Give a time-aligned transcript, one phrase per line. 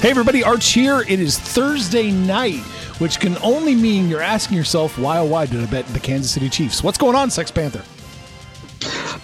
[0.00, 1.00] Hey everybody, Arch here.
[1.00, 2.60] It is Thursday night,
[3.00, 6.30] which can only mean you're asking yourself, why oh why did I bet the Kansas
[6.30, 6.84] City Chiefs?
[6.84, 7.82] What's going on, Sex Panther?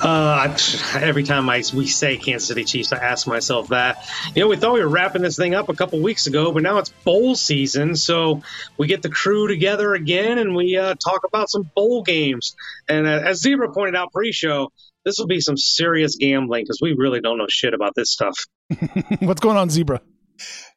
[0.02, 0.58] Uh,
[0.96, 4.04] every time I we say Kansas City Chiefs, I ask myself that.
[4.34, 6.64] You know, we thought we were wrapping this thing up a couple weeks ago, but
[6.64, 8.42] now it's bowl season, so
[8.76, 12.56] we get the crew together again and we uh, talk about some bowl games.
[12.88, 14.72] And uh, as Zebra pointed out pre-show,
[15.04, 18.36] this will be some serious gambling because we really don't know shit about this stuff.
[19.20, 20.00] What's going on, Zebra?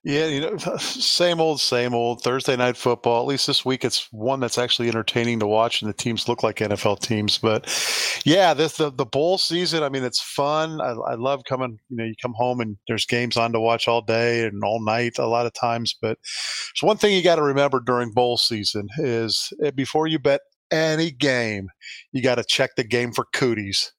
[0.04, 2.22] Yeah, you know, same old, same old.
[2.22, 3.22] Thursday night football.
[3.22, 6.44] At least this week, it's one that's actually entertaining to watch, and the teams look
[6.44, 7.38] like NFL teams.
[7.38, 7.66] But
[8.26, 9.84] yeah, this the the bowl season.
[9.84, 10.80] I mean, it's fun.
[10.82, 11.78] I, I love coming.
[11.90, 14.84] You know, you come home and there's games on to watch all day and all
[14.84, 15.96] night a lot of times.
[16.02, 16.18] But
[16.76, 20.42] so one thing you got to remember during bowl season is eh, before you bet
[20.72, 21.70] any game,
[22.12, 23.92] you got to check the game for cooties.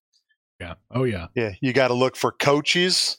[0.61, 0.75] Yeah.
[0.91, 1.27] Oh yeah.
[1.35, 1.51] Yeah.
[1.61, 3.19] You got to look for coaches.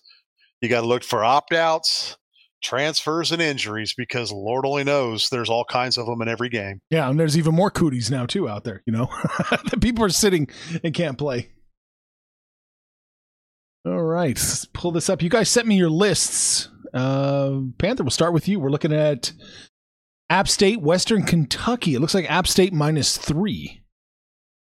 [0.62, 2.18] You got to look for opt outs
[2.62, 6.82] transfers and injuries because Lord only knows there's all kinds of them in every game.
[6.90, 8.84] Yeah, and there's even more cooties now too out there.
[8.86, 9.06] You know,
[9.72, 10.48] the people are sitting
[10.84, 11.50] and can't play.
[13.86, 15.22] All right, let's pull this up.
[15.22, 16.70] You guys sent me your lists.
[16.94, 18.60] Uh, Panther, we'll start with you.
[18.60, 19.32] We're looking at
[20.30, 21.96] App State, Western Kentucky.
[21.96, 23.82] It looks like App State minus three.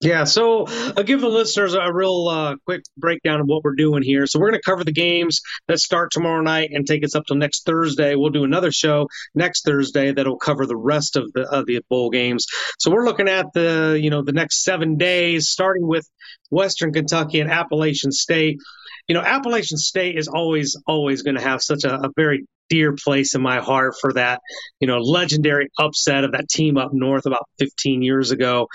[0.02, 4.02] Yeah, so I'll give the listeners a real uh, quick breakdown of what we're doing
[4.02, 4.26] here.
[4.26, 7.24] So we're going to cover the games that start tomorrow night and take us up
[7.26, 8.16] till next Thursday.
[8.16, 12.10] We'll do another show next Thursday that'll cover the rest of the of the bowl
[12.10, 12.46] games.
[12.80, 16.08] So we're looking at the you know the next seven days, starting with
[16.50, 18.58] Western Kentucky and Appalachian State.
[19.08, 22.94] You know, Appalachian State is always always going to have such a, a very dear
[23.04, 24.40] place in my heart for that,
[24.80, 28.66] you know, legendary upset of that team up north about 15 years ago.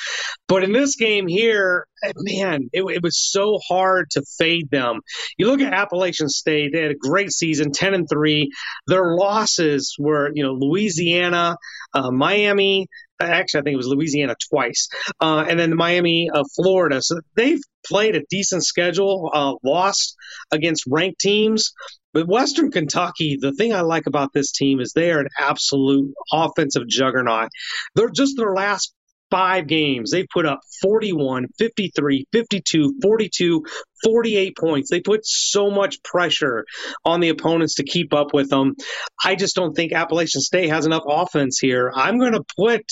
[0.48, 5.00] But in this game here, man, it, it, was so hard to fade them.
[5.40, 8.52] You look at Appalachian State; they had a great season, 10 and three.
[8.86, 11.58] Their losses were, you know, Louisiana,
[11.94, 12.88] uh, Miami.
[13.20, 14.90] Actually, I think it was Louisiana twice,
[15.20, 17.02] uh, and then Miami, of Florida.
[17.02, 20.16] So they've played a decent schedule, uh, lost
[20.52, 21.72] against ranked teams,
[22.14, 26.14] but Western Kentucky, the thing I like about this team is they are an absolute
[26.32, 27.50] offensive juggernaut.
[27.96, 28.94] They're just their last
[29.30, 33.64] five games, they've put up 41, 53, 52, 42,
[34.04, 34.90] 48 points.
[34.90, 36.66] They put so much pressure
[37.04, 38.76] on the opponents to keep up with them.
[39.24, 41.92] I just don't think Appalachian State has enough offense here.
[41.94, 42.84] I'm going to put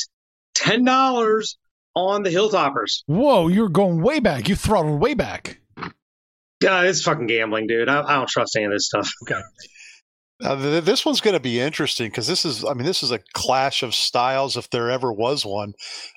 [0.55, 1.55] $10
[1.95, 3.03] on the Hilltoppers.
[3.07, 4.49] Whoa, you're going way back.
[4.49, 5.59] You throttled way back.
[6.61, 7.89] Yeah, it's fucking gambling, dude.
[7.89, 9.09] I, I don't trust any of this stuff.
[9.23, 9.41] Okay.
[10.41, 13.11] Now, th- this one's going to be interesting because this is, I mean, this is
[13.11, 15.73] a clash of styles if there ever was one.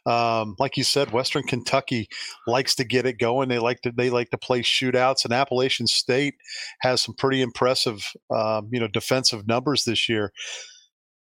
[0.07, 2.09] Um, like you said, Western Kentucky
[2.49, 3.49] likes to get it going.
[3.49, 6.35] They like to they like to play shootouts, and Appalachian State
[6.81, 8.03] has some pretty impressive,
[8.35, 10.33] um, you know, defensive numbers this year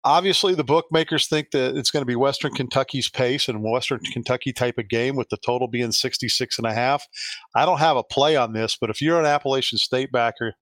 [0.07, 4.53] obviously the bookmakers think that it's going to be western kentucky's pace and western kentucky
[4.53, 7.05] type of game with the total being 66 and a half.
[7.53, 10.53] I don't have a play on this but if you're an appalachian state backer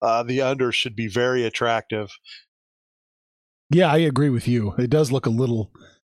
[0.00, 2.10] uh, the under should be very attractive.
[3.70, 4.74] Yeah i agree with you.
[4.78, 5.72] It does look a little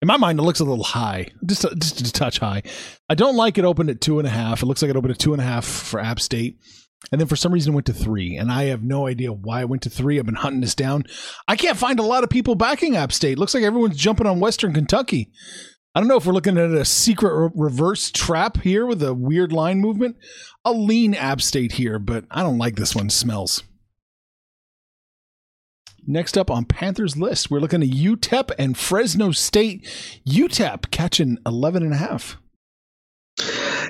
[0.02, 2.62] in my mind it looks a little high just a, just a touch high.
[3.08, 4.62] I don't like it opened at two and a half.
[4.62, 6.58] It looks like it opened at two and a half for app state
[7.12, 8.36] and then for some reason it went to three.
[8.36, 10.18] And I have no idea why I went to three.
[10.18, 11.04] I've been hunting this down.
[11.46, 13.38] I can't find a lot of people backing App State.
[13.38, 15.30] Looks like everyone's jumping on Western Kentucky.
[15.94, 19.14] I don't know if we're looking at a secret re- reverse trap here with a
[19.14, 20.16] weird line movement.
[20.64, 23.10] I'll lean App State here, but I don't like this one.
[23.10, 23.62] Smells.
[26.06, 29.84] Next up on Panthers list, we're looking at UTEP and Fresno State.
[30.28, 32.38] UTEP catching 11 and a half.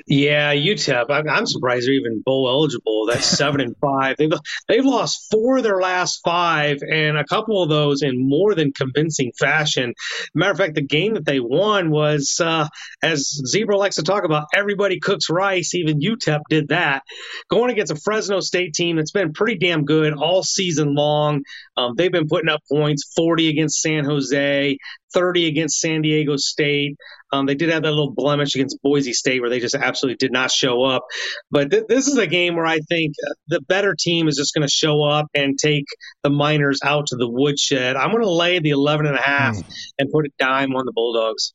[0.07, 1.05] Yeah, UTEP.
[1.09, 3.07] I'm surprised they're even bowl eligible.
[3.07, 4.17] That's seven and five.
[4.17, 4.31] They've
[4.67, 8.71] they've lost four of their last five, and a couple of those in more than
[8.71, 9.95] convincing fashion.
[10.35, 12.67] Matter of fact, the game that they won was, uh,
[13.01, 15.73] as Zebra likes to talk about, everybody cooks rice.
[15.73, 17.01] Even UTEP did that,
[17.49, 21.41] going against a Fresno State team that's been pretty damn good all season long.
[21.77, 24.77] Um, they've been putting up points, 40 against San Jose,
[25.13, 26.97] 30 against San Diego State.
[27.31, 30.31] Um, they did have that little blemish against Boise State where they just absolutely did
[30.31, 31.05] not show up.
[31.51, 33.13] But th- this is a game where I think
[33.47, 35.85] the better team is just going to show up and take
[36.23, 37.95] the Miners out to the woodshed.
[37.95, 39.73] I'm going to lay the 11 and a half mm.
[39.99, 41.53] and put a dime on the Bulldogs.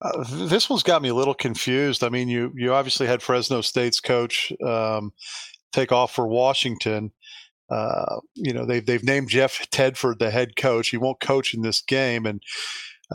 [0.00, 2.02] Uh, this one's got me a little confused.
[2.02, 5.12] I mean, you you obviously had Fresno State's coach um,
[5.72, 7.12] take off for Washington.
[7.70, 10.88] Uh, you know, they've they've named Jeff Tedford the head coach.
[10.88, 12.42] He won't coach in this game, and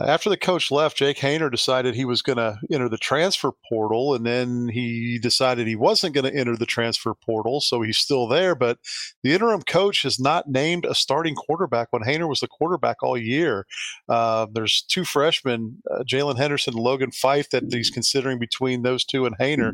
[0.00, 4.14] after the coach left, Jake Haener decided he was going to enter the transfer portal,
[4.14, 8.28] and then he decided he wasn't going to enter the transfer portal, so he's still
[8.28, 8.54] there.
[8.54, 8.78] But
[9.22, 13.16] the interim coach has not named a starting quarterback when Haener was the quarterback all
[13.16, 13.66] year.
[14.08, 19.04] Uh, there's two freshmen, uh, Jalen Henderson and Logan Fife, that he's considering between those
[19.04, 19.72] two and Haener.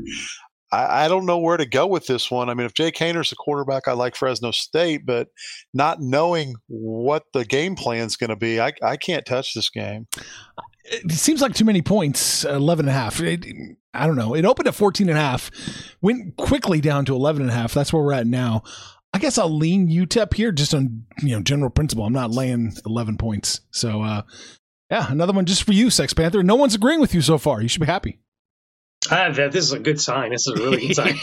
[0.75, 2.49] I, I, don't know where to go with this one.
[2.49, 5.29] I mean, if Jake Haener's a quarterback, I like Fresno State, but
[5.73, 9.71] not knowing what the game plan is going to be, I, I can't touch this
[9.71, 10.07] game.
[10.87, 13.21] It seems like too many points, 11 and a half.
[13.21, 13.47] It,
[13.95, 14.35] I don't know.
[14.35, 15.51] It opened at 14 and a half,
[16.03, 17.73] went quickly down to 11 and a half.
[17.73, 18.63] That's where we're at now.
[19.15, 22.05] I guess I'll lean UTEP here just on, you know, general principle.
[22.05, 23.61] I'm not laying 11 points.
[23.71, 24.23] So, uh,
[24.91, 26.43] yeah, another one just for you, Sex Panther.
[26.43, 27.63] No one's agreeing with you so far.
[27.63, 28.19] You should be happy.
[29.11, 30.31] Uh, this is a good sign.
[30.31, 31.15] This is a really good sign.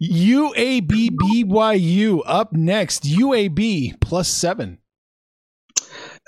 [0.00, 3.02] UAB BYU up next.
[3.04, 4.78] UAB plus seven.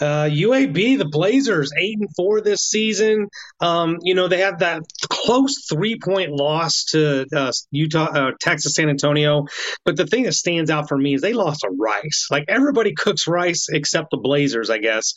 [0.00, 3.28] Uh, UAB, the Blazers, eight and four this season.
[3.60, 4.82] Um, you know they have that
[5.24, 9.44] close three point loss to uh, Utah, uh, Texas, San Antonio.
[9.84, 12.28] But the thing that stands out for me is they lost to Rice.
[12.30, 15.12] Like everybody cooks rice except the Blazers, I guess.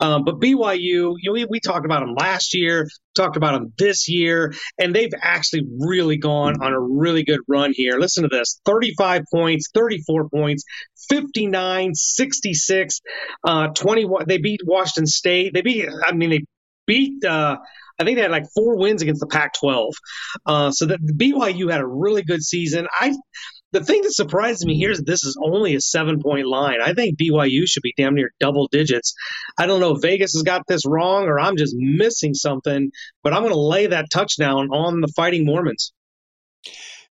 [0.00, 2.86] Um, but BYU, you know, we, we talked about them last year
[3.16, 7.72] talked about them this year, and they've actually really gone on a really good run
[7.74, 7.98] here.
[7.98, 10.64] Listen to this 35 points, 34 points,
[11.08, 13.00] 59, 66,
[13.44, 14.24] uh, 21.
[14.26, 15.52] They beat Washington State.
[15.54, 16.44] They beat, I mean, they
[16.86, 17.58] beat, uh,
[18.00, 19.94] I think they had like four wins against the Pac 12.
[20.46, 22.86] Uh, so that BYU had a really good season.
[22.98, 23.14] I,
[23.72, 26.78] the thing that surprises me here is this is only a seven point line.
[26.82, 29.14] I think BYU should be damn near double digits.
[29.58, 32.90] I don't know if Vegas has got this wrong or I'm just missing something,
[33.22, 35.92] but I'm going to lay that touchdown on the Fighting Mormons.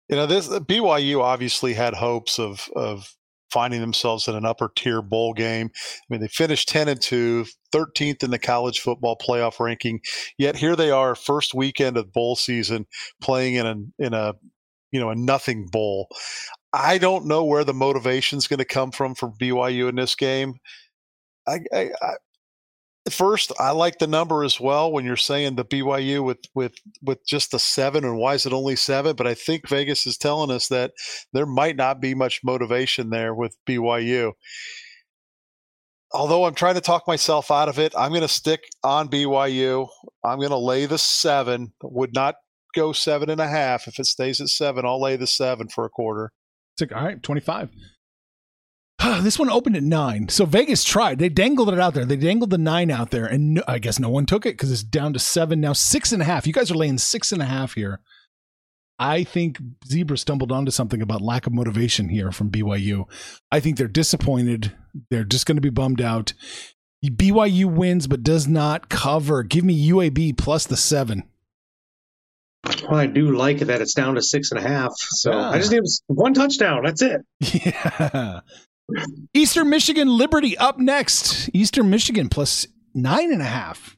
[0.09, 3.13] You know, this BYU obviously had hopes of of
[3.51, 5.69] finding themselves in an upper tier bowl game.
[5.73, 10.01] I mean, they finished 10 and 2, 13th in the college football playoff ranking.
[10.37, 12.85] Yet here they are, first weekend of bowl season,
[13.21, 14.33] playing in a in a
[14.91, 16.07] you know a nothing bowl.
[16.73, 20.15] I don't know where the motivation is going to come from for BYU in this
[20.15, 20.55] game.
[21.47, 22.13] I, I, I
[23.09, 27.25] first I like the number as well when you're saying the BYU with with with
[27.25, 29.15] just the seven and why is it only seven?
[29.15, 30.91] But I think Vegas is telling us that
[31.33, 34.33] there might not be much motivation there with BYU.
[36.13, 39.87] Although I'm trying to talk myself out of it, I'm going to stick on BYU.
[40.23, 41.71] I'm going to lay the seven.
[41.81, 42.35] Would not
[42.75, 43.87] go seven and a half.
[43.87, 46.31] If it stays at seven, I'll lay the seven for a quarter.
[46.75, 47.69] It's like, all right, 25.
[49.21, 50.29] This one opened at nine.
[50.29, 51.19] So Vegas tried.
[51.19, 52.05] They dangled it out there.
[52.05, 54.71] They dangled the nine out there, and no, I guess no one took it because
[54.71, 55.73] it's down to seven now.
[55.73, 56.45] Six and a half.
[56.45, 57.99] You guys are laying six and a half here.
[58.99, 63.05] I think Zebra stumbled onto something about lack of motivation here from BYU.
[63.51, 64.73] I think they're disappointed.
[65.09, 66.33] They're just going to be bummed out.
[67.03, 69.41] BYU wins, but does not cover.
[69.41, 71.23] Give me UAB plus the seven.
[72.63, 74.91] Well, I do like that it's down to six and a half.
[74.95, 75.49] So yeah.
[75.49, 75.75] I just ah.
[75.75, 76.83] need one touchdown.
[76.83, 77.21] That's it.
[77.41, 78.41] Yeah.
[79.33, 81.49] Eastern Michigan Liberty up next.
[81.53, 83.97] Eastern Michigan plus nine and a half.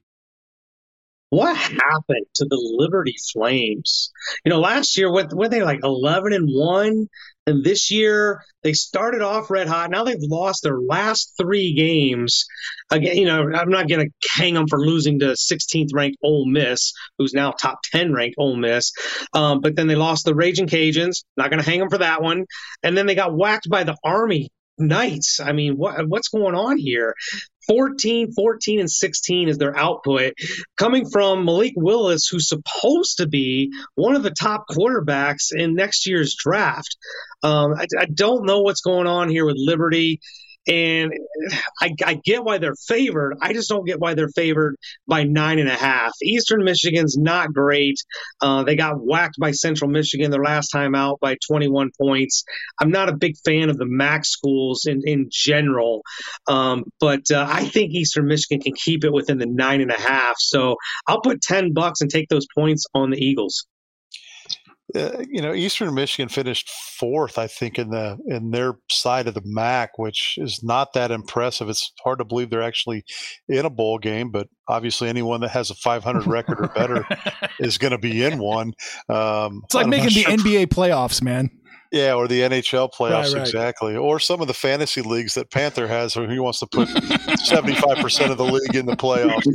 [1.29, 4.11] What happened to the Liberty Flames?
[4.45, 7.07] You know, last year, what were they like eleven and one?
[7.45, 9.89] And this year, they started off red hot.
[9.89, 12.45] Now they've lost their last three games.
[12.91, 16.45] Again, you know, I'm not going to hang them for losing to 16th ranked Ole
[16.45, 18.93] Miss, who's now top 10 ranked Ole Miss.
[19.33, 21.25] Um, but then they lost the Raging Cajuns.
[21.35, 22.45] Not going to hang them for that one.
[22.81, 25.39] And then they got whacked by the Army Knights.
[25.39, 27.15] I mean, what what's going on here?
[27.67, 30.33] 14, 14, and 16 is their output
[30.77, 36.07] coming from Malik Willis, who's supposed to be one of the top quarterbacks in next
[36.07, 36.97] year's draft.
[37.41, 40.19] Um, I, I, don't know what's going on here with Liberty.
[40.67, 41.13] And
[41.81, 43.37] I, I, get why they're favored.
[43.41, 44.77] I just don't get why they're favored
[45.07, 46.11] by nine and a half.
[46.23, 47.97] Eastern Michigan's not great.
[48.41, 52.45] Uh, they got whacked by Central Michigan their last time out by 21 points.
[52.79, 56.01] I'm not a big fan of the MAC schools in, in general,
[56.47, 59.99] um, but uh, I think Eastern Michigan can keep it within the nine and a
[59.99, 60.35] half.
[60.39, 60.77] So
[61.07, 63.65] I'll put 10 bucks and take those points on the Eagles.
[64.95, 69.33] Uh, you know, Eastern Michigan finished fourth, I think, in the in their side of
[69.33, 71.69] the MAC, which is not that impressive.
[71.69, 73.03] It's hard to believe they're actually
[73.47, 77.05] in a bowl game, but obviously, anyone that has a 500 record or better
[77.59, 78.73] is going to be in one.
[79.09, 81.49] Um, it's like making the NBA playoffs, man.
[81.93, 83.41] Yeah, or the NHL playoffs, right, right.
[83.41, 83.95] exactly.
[83.95, 88.31] Or some of the fantasy leagues that Panther has, where he wants to put 75%
[88.31, 89.45] of the league in the playoffs.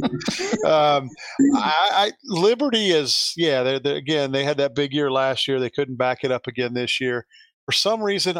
[0.64, 1.08] Um,
[1.56, 5.58] I, I, Liberty is, yeah, they're, they're, again, they had that big year last year.
[5.58, 7.26] They couldn't back it up again this year.
[7.66, 8.38] For some reason,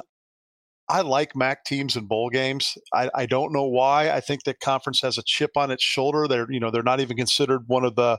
[0.88, 2.78] I like MAC teams in bowl games.
[2.95, 4.11] I, I don't know why.
[4.11, 6.28] I think that conference has a chip on its shoulder.
[6.28, 8.17] They're, you know, they're not even considered one of the,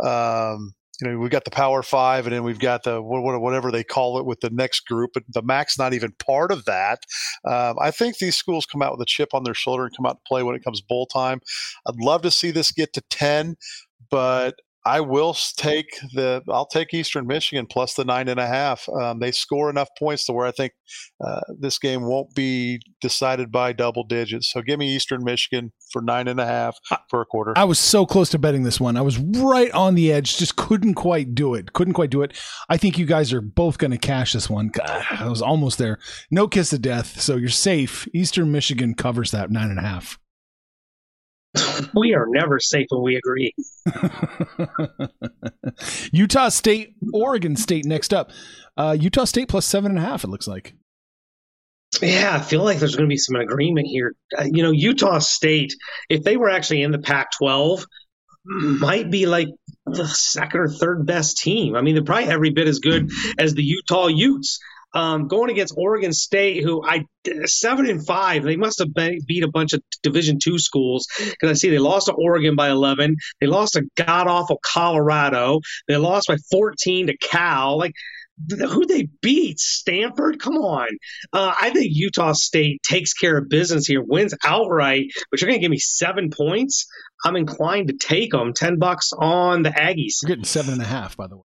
[0.00, 3.84] um, you know, we've got the Power Five, and then we've got the whatever they
[3.84, 5.12] call it with the next group.
[5.14, 7.00] But the MAC's not even part of that.
[7.44, 10.06] Um, I think these schools come out with a chip on their shoulder and come
[10.06, 11.40] out to play when it comes bowl time.
[11.86, 13.56] I'd love to see this get to ten,
[14.10, 16.42] but I will take the.
[16.48, 18.88] I'll take Eastern Michigan plus the nine and a half.
[18.88, 20.72] Um, they score enough points to where I think
[21.24, 24.50] uh, this game won't be decided by double digits.
[24.50, 26.76] So give me Eastern Michigan for nine and a half
[27.10, 27.52] for a quarter.
[27.56, 28.96] I was so close to betting this one.
[28.96, 31.72] I was right on the edge, just couldn't quite do it.
[31.72, 32.38] Couldn't quite do it.
[32.68, 34.68] I think you guys are both going to cash this one.
[34.68, 35.98] God, I was almost there.
[36.30, 37.20] No kiss of death.
[37.20, 38.08] So you're safe.
[38.14, 40.18] Eastern Michigan covers that nine and a half.
[41.94, 43.54] We are never safe when we agree.
[46.12, 48.30] Utah State, Oregon State next up.
[48.76, 50.74] Uh, Utah State plus seven and a half, it looks like.
[52.02, 54.14] Yeah, I feel like there's going to be some agreement here.
[54.36, 55.74] Uh, you know, Utah State,
[56.08, 57.84] if they were actually in the Pac 12,
[58.44, 59.48] might be like
[59.86, 61.74] the second or third best team.
[61.74, 64.60] I mean, they're probably every bit as good as the Utah Utes.
[64.98, 67.04] Um, going against Oregon State, who I
[67.44, 71.52] seven and five, they must have beat a bunch of Division two schools because I
[71.52, 76.26] see they lost to Oregon by eleven, they lost to god awful Colorado, they lost
[76.26, 77.78] by fourteen to Cal.
[77.78, 77.92] Like
[78.50, 79.60] who they beat?
[79.60, 80.40] Stanford?
[80.40, 80.88] Come on.
[81.32, 85.58] Uh, i think utah state takes care of business here wins outright but you're going
[85.58, 86.86] to give me seven points?
[87.24, 90.18] I'm inclined to take them 10 bucks on the aggies.
[90.22, 91.42] You're getting seven and a half by the way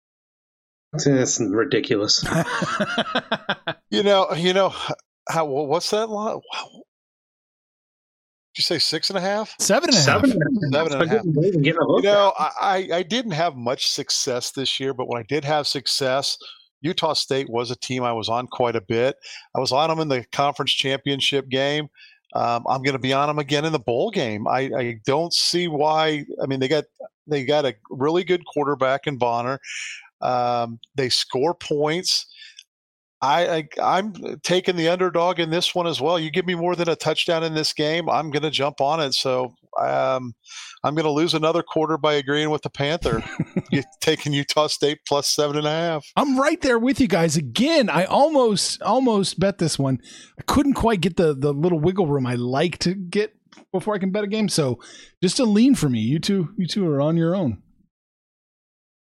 [0.93, 2.23] that's ridiculous.
[3.89, 4.73] you know, you know
[5.29, 6.35] how what's that line?
[6.35, 6.83] Wow.
[8.53, 9.55] Did you say six and a half?
[9.59, 10.05] Seven and a half.
[10.05, 10.73] Seven and a half.
[10.73, 11.63] Seven and a half.
[11.63, 15.67] You know, I, I didn't have much success this year, but when I did have
[15.67, 16.37] success,
[16.81, 19.15] Utah State was a team I was on quite a bit.
[19.55, 21.87] I was on them in the conference championship game.
[22.33, 24.47] Um, I'm going to be on them again in the bowl game.
[24.47, 26.25] I, I, don't see why.
[26.41, 26.85] I mean, they got
[27.27, 29.59] they got a really good quarterback in Bonner.
[30.21, 32.27] Um, they score points.
[33.23, 34.13] I, I am
[34.43, 36.17] taking the underdog in this one as well.
[36.17, 38.99] You give me more than a touchdown in this game, I'm going to jump on
[38.99, 39.13] it.
[39.13, 40.33] So um,
[40.83, 43.23] I'm going to lose another quarter by agreeing with the Panther,
[44.01, 46.07] taking Utah State plus seven and a half.
[46.15, 47.89] I'm right there with you guys again.
[47.89, 49.99] I almost almost bet this one.
[50.39, 53.35] I couldn't quite get the the little wiggle room I like to get
[53.71, 54.49] before I can bet a game.
[54.49, 54.79] So
[55.21, 55.99] just a lean for me.
[55.99, 57.61] You two, you two are on your own.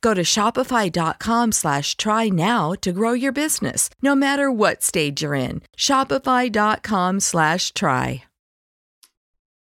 [0.00, 5.34] Go to shopify.com slash try now to grow your business, no matter what stage you're
[5.34, 5.62] in.
[5.76, 8.24] Shopify.com slash try.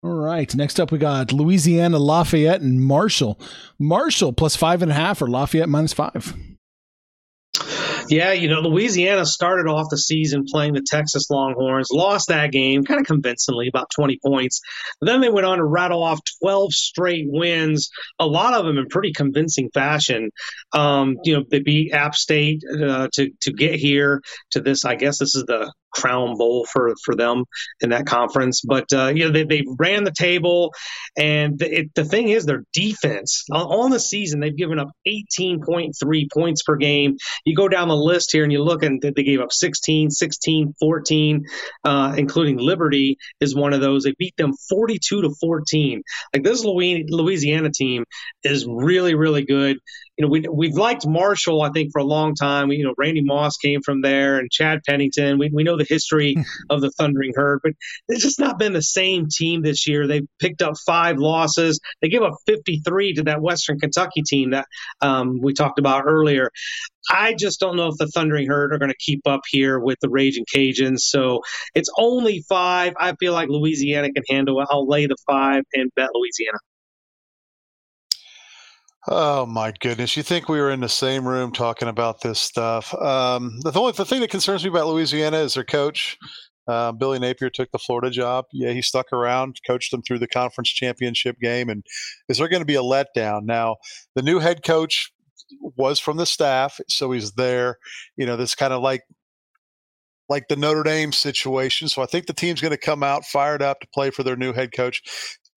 [0.03, 0.53] All right.
[0.55, 3.39] Next up, we got Louisiana, Lafayette, and Marshall.
[3.79, 6.33] Marshall plus five and a half or Lafayette minus five.
[8.09, 12.83] Yeah, you know, Louisiana started off the season playing the Texas Longhorns, lost that game
[12.83, 14.61] kind of convincingly, about 20 points.
[15.01, 18.87] Then they went on to rattle off 12 straight wins, a lot of them in
[18.87, 20.31] pretty convincing fashion.
[20.73, 24.21] Um, you know, they beat App State uh, to to get here
[24.51, 24.85] to this.
[24.85, 27.45] I guess this is the Crown Bowl for for them
[27.81, 28.61] in that conference.
[28.61, 30.73] But uh, you know they, they ran the table,
[31.17, 35.93] and it, the thing is their defense on the season they've given up 18.3
[36.33, 37.17] points per game.
[37.45, 40.73] You go down the list here and you look and they gave up 16, 16,
[40.79, 41.45] 14,
[41.83, 44.03] uh, including Liberty is one of those.
[44.03, 46.03] They beat them 42 to 14.
[46.33, 48.05] Like this Louisiana team
[48.43, 49.77] is really really good
[50.17, 52.69] you know, we, we've liked Marshall, I think, for a long time.
[52.69, 55.37] We, you know, Randy Moss came from there and Chad Pennington.
[55.37, 56.35] We, we know the history
[56.69, 57.73] of the Thundering Herd, but
[58.07, 60.07] it's just not been the same team this year.
[60.07, 61.79] They've picked up five losses.
[62.01, 64.65] They give up 53 to that Western Kentucky team that
[65.01, 66.51] um, we talked about earlier.
[67.09, 69.97] I just don't know if the Thundering Herd are going to keep up here with
[70.01, 70.99] the Raging Cajuns.
[70.99, 71.41] So
[71.73, 72.93] it's only five.
[72.99, 74.67] I feel like Louisiana can handle it.
[74.69, 76.57] I'll lay the five and bet Louisiana.
[79.09, 80.17] Oh my goodness!
[80.17, 82.93] You think we were in the same room talking about this stuff?
[82.93, 86.17] Um, the only the thing that concerns me about Louisiana is their coach.
[86.67, 88.45] Uh, Billy Napier took the Florida job.
[88.51, 91.85] Yeah, he stuck around, coached them through the conference championship game, and
[92.27, 93.43] is there going to be a letdown?
[93.45, 93.77] Now,
[94.15, 95.09] the new head coach
[95.77, 97.77] was from the staff, so he's there.
[98.17, 99.03] You know, this kind of like
[100.27, 101.87] like the Notre Dame situation.
[101.87, 104.35] So I think the team's going to come out fired up to play for their
[104.35, 105.01] new head coach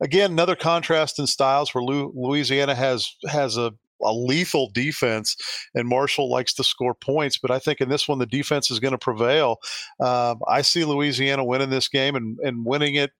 [0.00, 5.36] again, another contrast in styles where Louisiana has has a a lethal defense,
[5.74, 7.38] and Marshall likes to score points.
[7.38, 9.58] But I think in this one, the defense is going to prevail.
[10.00, 13.10] Um, I see Louisiana winning this game and, and winning it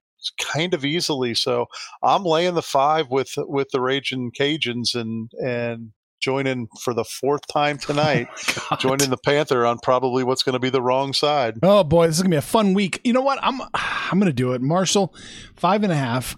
[0.53, 1.33] kind of easily.
[1.33, 1.67] So
[2.03, 7.47] I'm laying the five with with the Raging Cajuns and and joining for the fourth
[7.47, 8.27] time tonight,
[8.71, 11.55] oh joining the Panther on probably what's going to be the wrong side.
[11.63, 13.01] Oh boy, this is gonna be a fun week.
[13.03, 13.39] You know what?
[13.41, 14.61] I'm I'm gonna do it.
[14.61, 15.13] Marshall,
[15.55, 16.35] five and a half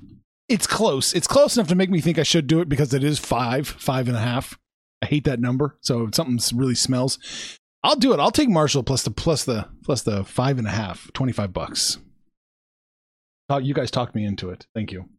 [0.53, 1.13] it's close.
[1.13, 3.67] It's close enough to make me think I should do it because it is five,
[3.67, 4.59] five and a half.
[5.01, 5.77] I hate that number.
[5.81, 7.17] So if something really smells,
[7.83, 8.19] I'll do it.
[8.19, 11.97] I'll take Marshall plus the plus the plus the five and a half, 25 bucks.
[13.49, 14.67] Oh, you guys talked me into it.
[14.75, 15.09] Thank you.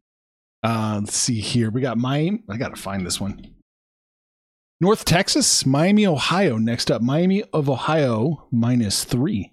[0.63, 1.69] Uh, let's see here.
[1.69, 2.45] We got Miami.
[2.49, 3.55] I gotta find this one.
[4.81, 6.59] North Texas, Miami, Ohio.
[6.59, 9.53] Next up, Miami of Ohio minus three.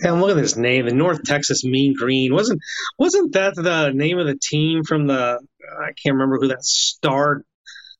[0.00, 2.34] And look at this name, the North Texas Mean Green.
[2.34, 2.60] Wasn't
[2.98, 5.40] wasn't that the name of the team from the
[5.80, 7.44] I can't remember who that star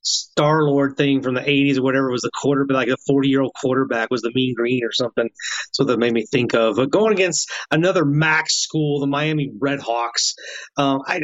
[0.05, 3.40] Star Lord thing from the 80s or whatever was the quarterback, like a 40 year
[3.40, 5.31] old quarterback was the Mean Green or something.
[5.72, 6.77] So that made me think of.
[6.77, 10.35] But going against another MAC school, the Miami Redhawks,
[10.77, 11.20] um, I,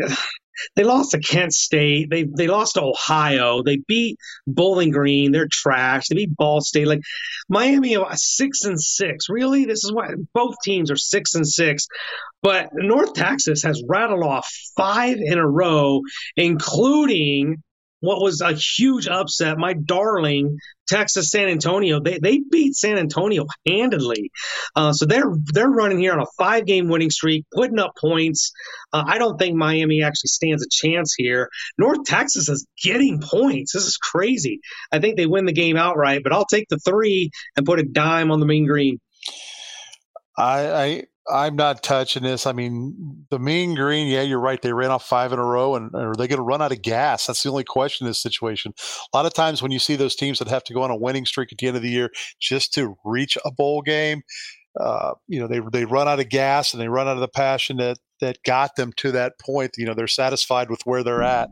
[0.77, 2.11] they lost to Kent State.
[2.11, 3.63] They they lost to Ohio.
[3.63, 5.33] They beat Bowling Green.
[5.33, 6.09] They're trash.
[6.09, 6.87] They beat Ball State.
[6.87, 7.01] Like
[7.49, 9.29] Miami, six and six.
[9.29, 11.87] Really, this is why both teams are six and six.
[12.43, 16.01] But North Texas has rattled off five in a row,
[16.37, 17.63] including
[18.01, 19.59] what was a huge upset.
[19.59, 20.59] My darling
[20.89, 24.31] Texas San Antonio, they, they beat San Antonio handedly.
[24.75, 28.53] Uh, so they're they're running here on a five game winning streak, putting up points.
[28.93, 31.49] Uh, I don't think Miami actually stands a chance here.
[31.79, 33.73] North Texas is getting points.
[33.73, 34.61] This is crazy.
[34.91, 37.85] I think they win the game outright, but I'll take the three and put a
[37.85, 38.99] dime on the mean green.
[40.37, 42.47] I, I I'm not touching this.
[42.47, 44.61] I mean, the Mean Green, yeah, you're right.
[44.61, 46.83] They ran off five in a row, and are they going to run out of
[46.83, 47.27] gas?
[47.27, 48.73] That's the only question in this situation.
[49.13, 50.97] A lot of times when you see those teams that have to go on a
[50.97, 54.23] winning streak at the end of the year just to reach a bowl game,
[54.79, 57.29] uh, you know, they they run out of gas and they run out of the
[57.29, 59.73] passion that that got them to that point.
[59.77, 61.51] You know, they're satisfied with where they're at.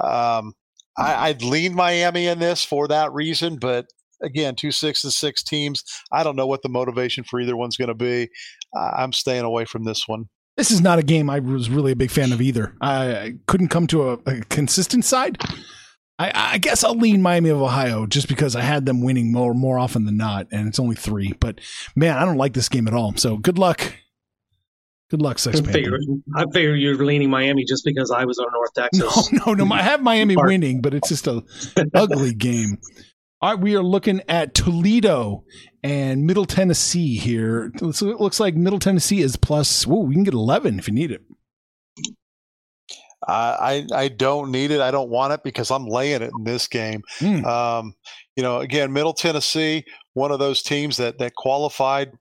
[0.00, 0.54] Um,
[0.98, 3.86] I, I'd lean Miami in this for that reason, but
[4.22, 5.82] again, two six and six teams.
[6.12, 8.28] I don't know what the motivation for either one's going to be.
[8.74, 10.26] I'm staying away from this one.
[10.56, 12.74] This is not a game I was really a big fan of either.
[12.80, 15.38] I couldn't come to a, a consistent side.
[16.18, 19.52] I, I, guess I'll lean Miami of Ohio just because I had them winning more
[19.52, 21.34] more often than not, and it's only three.
[21.40, 21.60] But
[21.94, 23.14] man, I don't like this game at all.
[23.16, 23.92] So good luck.
[25.10, 25.98] Good luck, Sex I figure,
[26.34, 29.30] I figure you're leaning Miami just because I was on North Texas.
[29.30, 29.74] No, no, no.
[29.74, 31.44] I have Miami winning, but it's just a
[31.94, 32.78] ugly game.
[33.42, 35.44] All right, we are looking at Toledo
[35.82, 37.70] and Middle Tennessee here.
[37.92, 39.86] So it looks like Middle Tennessee is plus.
[39.86, 41.22] Whoa, we can get eleven if you need it.
[43.28, 44.80] I, I don't need it.
[44.80, 47.02] I don't want it because I'm laying it in this game.
[47.18, 47.44] Mm.
[47.44, 47.94] Um,
[48.36, 52.12] you know, again, Middle Tennessee, one of those teams that that qualified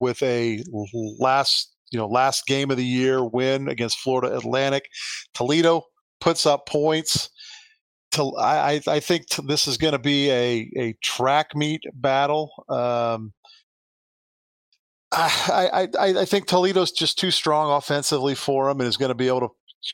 [0.00, 0.62] with a
[1.18, 4.88] last you know last game of the year win against Florida Atlantic.
[5.34, 5.82] Toledo
[6.20, 7.30] puts up points.
[8.12, 12.50] To, I, I think this is going to be a, a track meet battle.
[12.68, 13.32] Um,
[15.12, 19.14] I, I, I think Toledo's just too strong offensively for him and is going to
[19.14, 19.48] be able to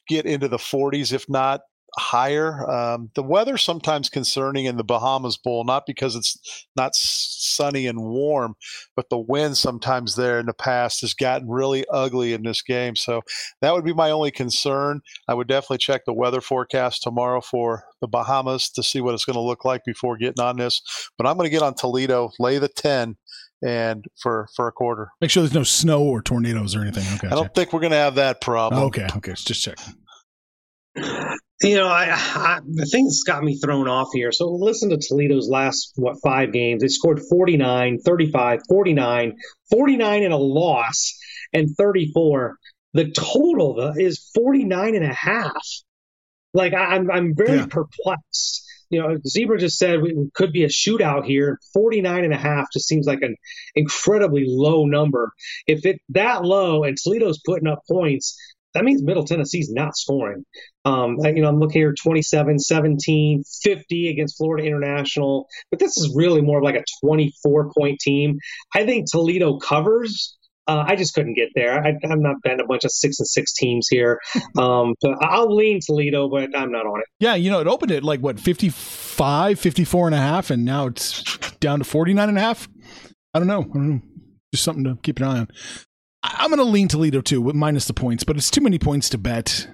[0.08, 1.60] get into the 40s, if not
[1.98, 2.68] higher.
[2.70, 8.00] Um, the weather sometimes concerning in the Bahamas Bowl, not because it's not sunny and
[8.00, 8.54] warm,
[8.96, 12.96] but the wind sometimes there in the past has gotten really ugly in this game.
[12.96, 13.22] So
[13.60, 15.00] that would be my only concern.
[15.28, 19.24] I would definitely check the weather forecast tomorrow for the Bahamas to see what it's
[19.24, 20.82] going to look like before getting on this.
[21.16, 23.16] But I'm going to get on Toledo, lay the 10
[23.64, 25.08] and for for a quarter.
[25.20, 27.06] Make sure there's no snow or tornadoes or anything.
[27.14, 27.28] Okay.
[27.28, 28.82] I don't think we're going to have that problem.
[28.84, 29.06] Okay.
[29.16, 29.32] Okay.
[29.32, 29.78] Just check.
[31.64, 34.32] You know, I, I, the thing that's got me thrown off here.
[34.32, 36.82] So listen to Toledo's last what five games.
[36.82, 39.36] They scored 49, 35, 49,
[39.70, 41.18] 49 and a loss,
[41.54, 42.58] and 34.
[42.92, 45.66] The total is 49 and a half.
[46.52, 47.66] Like I, am I'm, I'm very yeah.
[47.66, 51.58] perplexed you know, Zebra just said we could be a shootout here.
[51.72, 53.34] 49 and a half just seems like an
[53.74, 55.32] incredibly low number.
[55.66, 58.38] If it that low and Toledo's putting up points,
[58.74, 60.44] that means Middle Tennessee's not scoring.
[60.84, 66.12] Um, you know, I'm looking here 27, 17, 50 against Florida International, but this is
[66.14, 68.38] really more of like a 24 point team.
[68.74, 70.36] I think Toledo covers.
[70.66, 71.84] Uh, I just couldn't get there.
[71.84, 74.20] I, am not betting a bunch of six and six teams here.
[74.56, 77.06] Um, so I'll lean Toledo, but I'm not on it.
[77.18, 80.86] Yeah, you know, it opened at like what 55, 54 and a half, and now
[80.86, 81.22] it's
[81.58, 82.68] down to 49 and a half.
[83.34, 83.62] I don't know.
[83.62, 84.00] I don't know.
[84.52, 85.48] Just something to keep an eye on.
[86.24, 89.18] I'm going to lean Toledo too, minus the points, but it's too many points to
[89.18, 89.68] bet.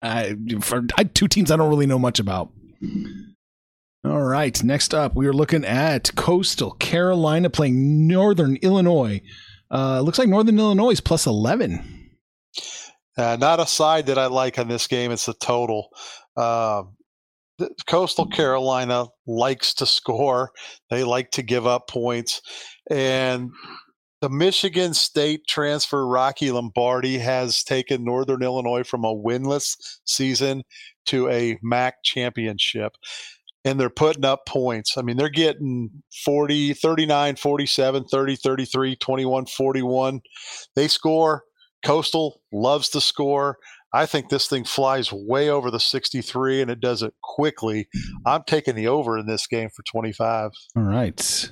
[0.00, 2.50] Uh, for I, two teams I don't really know much about.
[4.04, 9.20] All right, next up, we are looking at Coastal Carolina playing Northern Illinois.
[9.72, 12.10] Uh, looks like Northern Illinois is plus 11.
[13.16, 15.10] Uh, not a side that I like on this game.
[15.10, 15.88] It's the total.
[16.36, 16.84] Uh,
[17.88, 20.52] Coastal Carolina likes to score.
[20.90, 22.40] They like to give up points.
[22.88, 23.50] And
[24.20, 30.62] the Michigan State transfer Rocky Lombardi has taken Northern Illinois from a winless season
[31.06, 32.92] to a MAC championship
[33.64, 34.96] and they're putting up points.
[34.96, 35.90] I mean, they're getting
[36.24, 40.20] 40, 39, 47, 30, 33, 21, 41.
[40.74, 41.44] They score.
[41.84, 43.58] Coastal loves to score.
[43.92, 47.88] I think this thing flies way over the 63 and it does it quickly.
[48.26, 50.50] I'm taking the over in this game for 25.
[50.76, 51.50] All right.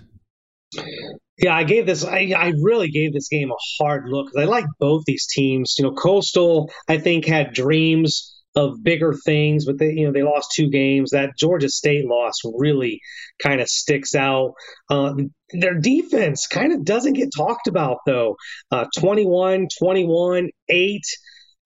[1.39, 2.05] Yeah, I gave this.
[2.05, 5.75] I, I really gave this game a hard look I like both these teams.
[5.79, 10.23] You know, Coastal, I think, had dreams of bigger things, but they you know they
[10.23, 11.11] lost two games.
[11.11, 13.01] That Georgia State loss really
[13.43, 14.55] kind of sticks out.
[14.91, 18.37] Um, their defense kind of doesn't get talked about though.
[18.71, 21.03] Uh, 21, 21, 8,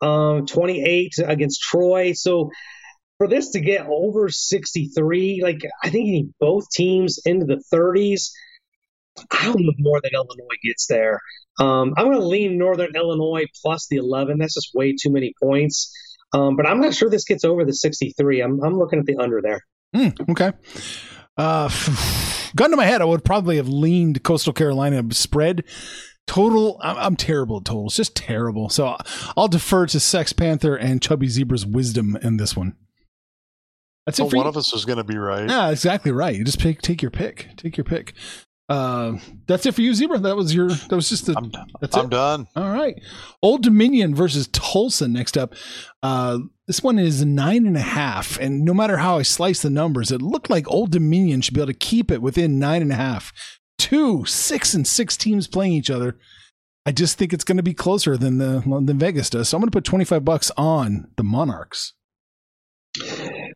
[0.03, 2.13] um, 28 against Troy.
[2.13, 2.51] So
[3.19, 7.63] for this to get over 63, like I think you need both teams into the
[7.73, 8.31] 30s.
[9.31, 11.21] I don't know if than Illinois gets there.
[11.59, 14.39] Um, I'm going to lean Northern Illinois plus the 11.
[14.39, 15.95] That's just way too many points.
[16.33, 18.41] Um, but I'm not sure this gets over the 63.
[18.41, 19.61] I'm, I'm looking at the under there.
[19.95, 20.53] Mm, okay.
[21.37, 21.69] Uh,
[22.57, 25.65] gun to my head, I would probably have leaned Coastal Carolina spread.
[26.27, 28.69] Total, I'm, I'm terrible at totals, just terrible.
[28.69, 28.97] So
[29.37, 32.77] I'll defer to Sex Panther and Chubby Zebra's wisdom in this one.
[34.07, 34.23] That's it.
[34.23, 34.51] Well, one you.
[34.51, 35.49] of us is going to be right.
[35.49, 36.35] Yeah, exactly right.
[36.35, 37.49] You just pick, take your pick.
[37.57, 38.15] Take your pick.
[38.71, 40.19] Uh, that's it for you, Zebra.
[40.21, 40.69] That was your.
[40.69, 41.35] That was just the.
[41.37, 42.11] I'm, that's I'm it.
[42.11, 42.47] done.
[42.55, 42.95] All right.
[43.43, 45.55] Old Dominion versus Tulsa next up.
[46.05, 49.71] Uh, this one is nine and a half, and no matter how I slice the
[49.71, 52.93] numbers, it looked like Old Dominion should be able to keep it within nine and
[52.93, 53.33] a half.
[53.77, 56.17] Two six and six teams playing each other.
[56.87, 59.49] I just think it's going to be closer than the than Vegas does.
[59.49, 61.95] So I'm going to put twenty five bucks on the Monarchs.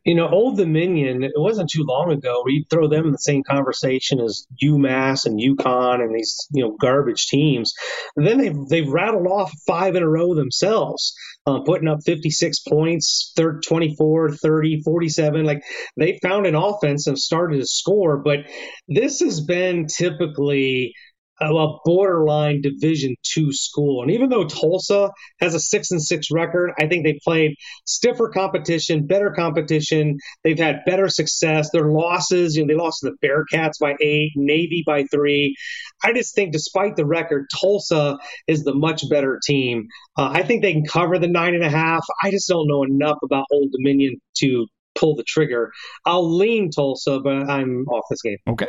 [0.05, 3.19] You know, Old Dominion, it wasn't too long ago where you'd throw them in the
[3.19, 7.73] same conversation as UMass and UConn and these, you know, garbage teams.
[8.17, 11.15] And then they've, they've rattled off five in a row themselves,
[11.47, 15.45] uh, putting up 56 points, 30, 24, 30, 47.
[15.45, 15.63] Like
[15.97, 18.19] they found an offense and started to score.
[18.19, 18.41] But
[18.89, 20.93] this has been typically
[21.41, 24.03] a borderline Division two school.
[24.03, 27.55] And even though Tulsa has a six and six record, I think they played
[27.87, 30.19] stiffer competition, better competition.
[30.43, 31.71] They've had better success.
[31.71, 35.55] Their losses, you know, they lost to the Bearcats by eight, Navy by three.
[36.03, 38.17] I just think, despite the record, Tulsa
[38.47, 39.89] is the much better team.
[40.17, 42.05] Uh, I think they can cover the nine and a half.
[42.23, 45.73] I just don't know enough about Old Dominion to pull the trigger.
[46.07, 48.37] I'll lean Tulsa, but I'm off this game.
[48.49, 48.69] Okay.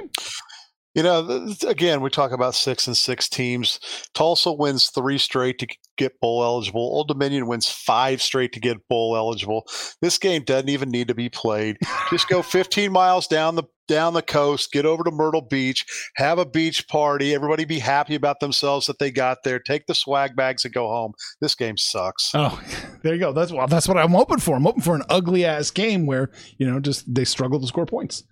[0.96, 3.80] You know, again, we talk about six and six teams.
[4.14, 6.82] Tulsa wins three straight to get bowl eligible.
[6.82, 9.68] Old Dominion wins five straight to get bowl eligible.
[10.02, 11.78] This game doesn't even need to be played.
[12.10, 16.40] Just go 15 miles down the down the coast, get over to Myrtle Beach, have
[16.40, 17.36] a beach party.
[17.36, 19.60] Everybody be happy about themselves that they got there.
[19.60, 21.14] Take the swag bags and go home.
[21.42, 22.32] This game sucks.
[22.34, 22.60] Oh,
[23.04, 23.34] there you go.
[23.34, 24.56] That's well, that's what I'm hoping for.
[24.56, 27.86] I'm hoping for an ugly ass game where you know just they struggle to score
[27.86, 28.24] points.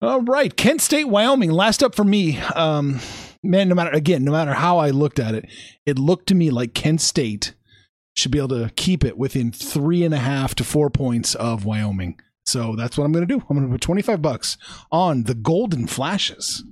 [0.00, 1.50] All right, Kent State, Wyoming.
[1.50, 2.38] Last up for me.
[2.38, 3.00] Um,
[3.42, 5.46] man, no matter again, no matter how I looked at it,
[5.86, 7.54] it looked to me like Kent State
[8.16, 11.64] should be able to keep it within three and a half to four points of
[11.64, 12.20] Wyoming.
[12.46, 13.44] So that's what I'm going to do.
[13.50, 14.56] I'm going to put 25 bucks
[14.90, 16.64] on the Golden Flashes.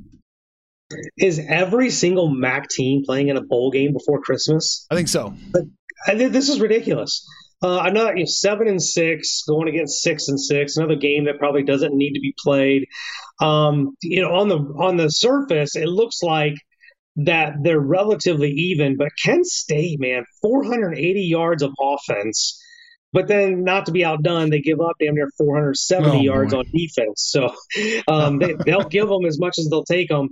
[1.18, 4.86] Is every single MAC team playing in a bowl game before Christmas?
[4.90, 5.34] I think so.
[5.50, 5.62] But
[6.06, 7.26] I, this is ridiculous.
[7.62, 10.76] Uh, another you know, seven and six going against six and six.
[10.76, 12.86] Another game that probably doesn't need to be played.
[13.40, 16.54] Um, you know, on the on the surface, it looks like
[17.16, 18.96] that they're relatively even.
[18.96, 22.62] But Kent State, man, 480 yards of offense.
[23.12, 26.58] But then, not to be outdone, they give up damn near 470 oh, yards boy.
[26.58, 27.26] on defense.
[27.30, 27.54] So
[28.08, 30.28] um, they, they'll give them as much as they'll take them.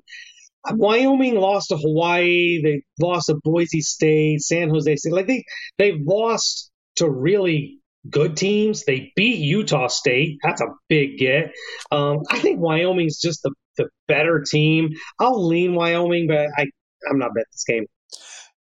[0.70, 2.60] Wyoming lost to Hawaii.
[2.62, 5.12] They lost to Boise State, San Jose State.
[5.12, 5.44] Like they
[5.78, 7.78] they've lost to really
[8.10, 8.84] good teams.
[8.84, 10.38] They beat Utah State.
[10.42, 11.52] That's a big get.
[11.90, 14.90] Um, I think Wyoming's just the, the better team.
[15.18, 16.66] I'll lean Wyoming, but I,
[17.10, 17.86] I'm not betting this game.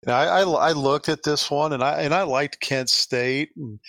[0.08, 3.80] I, I, I looked at this one and I and I liked Kent State, and,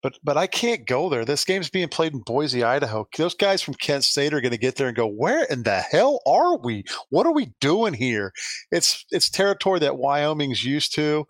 [0.00, 1.24] but but I can't go there.
[1.24, 3.08] This game's being played in Boise, Idaho.
[3.18, 5.80] Those guys from Kent State are going to get there and go, "Where in the
[5.80, 6.84] hell are we?
[7.10, 8.32] What are we doing here?"
[8.70, 11.26] It's it's territory that Wyoming's used to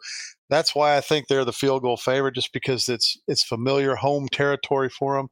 [0.48, 4.28] that's why I think they're the field goal favorite, just because it's it's familiar home
[4.30, 5.28] territory for them.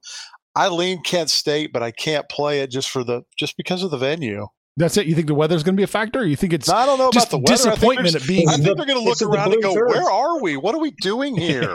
[0.57, 3.91] I lean Kent State, but I can't play it just for the just because of
[3.91, 4.47] the venue.
[4.77, 5.07] That's it.
[5.07, 6.27] You think the weather's going to be a factor?
[6.27, 6.69] You think it's?
[6.69, 7.53] I don't know about the weather.
[7.53, 8.49] Disappointment at being.
[8.49, 10.57] I think they're going to look around and go, "Where are we?
[10.57, 11.73] What are we doing here?"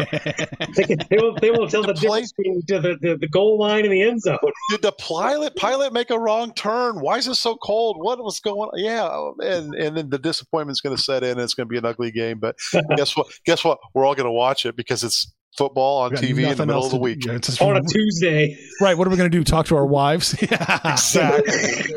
[0.75, 1.33] they, will.
[1.35, 4.21] They will tell the, the difference between the, the, the, goal line and the end
[4.21, 4.37] zone.
[4.71, 6.99] Did the pilot pilot make a wrong turn?
[6.99, 7.95] Why is it so cold?
[7.99, 8.69] What was going?
[8.69, 8.71] on?
[8.75, 11.31] Yeah, and and then the disappointment's going to set in.
[11.31, 12.39] and It's going to be an ugly game.
[12.39, 12.57] But
[12.97, 13.27] guess what?
[13.45, 13.79] Guess what?
[13.93, 16.91] We're all going to watch it because it's football on TV in the middle of
[16.91, 18.57] the week yeah, on a Tuesday.
[18.81, 18.97] Right.
[18.97, 19.45] What are we going to do?
[19.45, 20.33] Talk to our wives?
[20.33, 21.95] exactly.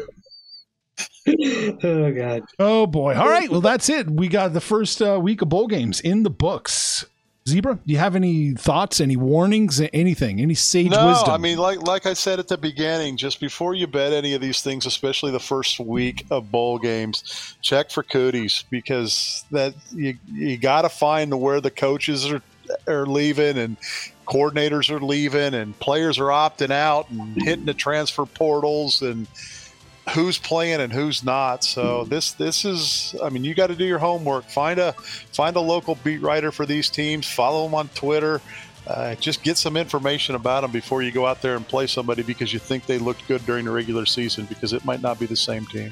[1.84, 2.42] oh god.
[2.58, 3.14] Oh boy.
[3.14, 3.50] All right.
[3.50, 4.10] Well, that's it.
[4.10, 7.04] We got the first uh, week of bowl games in the books.
[7.48, 11.34] Zebra, do you have any thoughts, any warnings, anything, any sage no, wisdom?
[11.34, 14.40] I mean, like like I said at the beginning, just before you bet any of
[14.40, 20.16] these things, especially the first week of bowl games, check for cooties because that you
[20.32, 22.42] you got to find where the coaches are
[22.86, 23.76] are leaving and
[24.26, 29.26] coordinators are leaving and players are opting out and hitting the transfer portals and
[30.10, 31.64] who's playing and who's not.
[31.64, 34.44] So this this is I mean you got to do your homework.
[34.44, 37.26] Find a find a local beat writer for these teams.
[37.26, 38.40] Follow them on Twitter.
[38.86, 42.22] Uh, just get some information about them before you go out there and play somebody
[42.22, 45.26] because you think they looked good during the regular season because it might not be
[45.26, 45.90] the same team.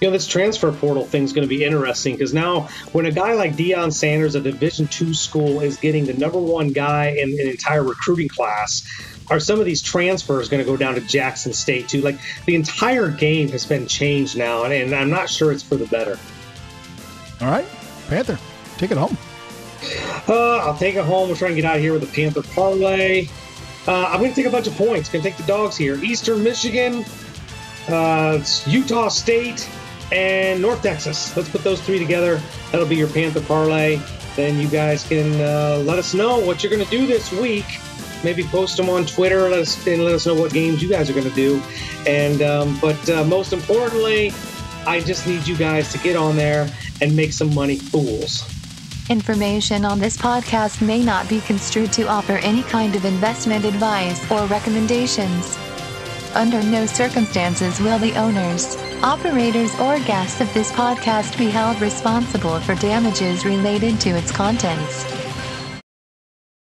[0.00, 3.12] You know, this transfer portal thing is going to be interesting because now when a
[3.12, 7.30] guy like Deion Sanders, a Division two school, is getting the number one guy in
[7.38, 8.86] an entire recruiting class,
[9.30, 12.00] are some of these transfers going to go down to Jackson State too?
[12.00, 15.76] Like the entire game has been changed now, and, and I'm not sure it's for
[15.76, 16.18] the better.
[17.40, 17.66] All right,
[18.08, 18.38] Panther,
[18.76, 19.16] take it home.
[20.28, 21.28] Uh, I'll take it home.
[21.28, 23.28] We're trying to get out of here with a Panther parlay.
[23.86, 25.10] Uh, I'm going to take a bunch of points.
[25.10, 26.02] Going to take the dogs here.
[26.02, 27.04] Eastern Michigan,
[27.88, 29.68] uh, Utah State,
[30.10, 31.36] and North Texas.
[31.36, 32.40] Let's put those three together.
[32.72, 34.00] That'll be your Panther parlay.
[34.36, 37.66] Then you guys can uh, let us know what you're going to do this week
[38.24, 41.10] maybe post them on Twitter let us, and let us know what games you guys
[41.10, 41.62] are going to do.
[42.06, 44.32] And um, but uh, most importantly,
[44.86, 46.68] I just need you guys to get on there
[47.00, 48.44] and make some money, fools.
[49.10, 54.30] Information on this podcast may not be construed to offer any kind of investment advice
[54.30, 55.58] or recommendations.
[56.34, 62.58] Under no circumstances will the owners, operators, or guests of this podcast be held responsible
[62.60, 65.23] for damages related to its contents.